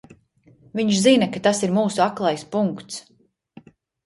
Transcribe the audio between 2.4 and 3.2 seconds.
punkts!